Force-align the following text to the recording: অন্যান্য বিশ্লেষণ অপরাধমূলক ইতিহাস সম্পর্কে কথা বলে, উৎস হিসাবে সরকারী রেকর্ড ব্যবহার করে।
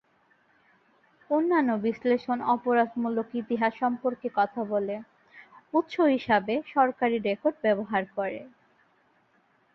অন্যান্য 1.29 1.69
বিশ্লেষণ 1.85 2.37
অপরাধমূলক 2.55 3.27
ইতিহাস 3.35 3.73
সম্পর্কে 3.79 4.27
কথা 4.39 4.61
বলে, 4.63 4.95
উৎস 5.73 5.95
হিসাবে 6.13 6.53
সরকারী 6.73 7.17
রেকর্ড 7.19 7.55
ব্যবহার 7.65 8.03
করে। 8.17 8.39